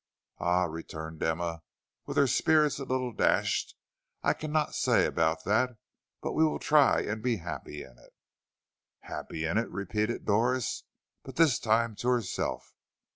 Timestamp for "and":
7.01-7.21